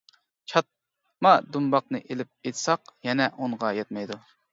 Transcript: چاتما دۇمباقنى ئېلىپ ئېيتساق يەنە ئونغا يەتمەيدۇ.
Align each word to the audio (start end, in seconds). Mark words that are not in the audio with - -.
چاتما 0.51 1.33
دۇمباقنى 1.57 2.01
ئېلىپ 2.07 2.31
ئېيتساق 2.47 2.89
يەنە 3.09 3.29
ئونغا 3.45 3.71
يەتمەيدۇ. 3.81 4.19